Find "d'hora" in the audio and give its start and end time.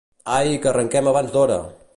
1.37-1.63